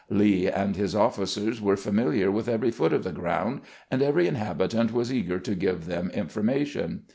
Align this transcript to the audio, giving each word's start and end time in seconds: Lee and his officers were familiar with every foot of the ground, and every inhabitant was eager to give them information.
Lee 0.09 0.47
and 0.49 0.75
his 0.75 0.95
officers 0.95 1.61
were 1.61 1.77
familiar 1.77 2.31
with 2.31 2.47
every 2.47 2.71
foot 2.71 2.91
of 2.91 3.03
the 3.03 3.11
ground, 3.11 3.61
and 3.91 4.01
every 4.01 4.25
inhabitant 4.27 4.91
was 4.91 5.13
eager 5.13 5.37
to 5.39 5.53
give 5.53 5.85
them 5.85 6.09
information. 6.15 7.03